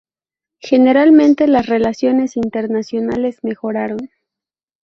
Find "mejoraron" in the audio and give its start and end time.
3.43-4.09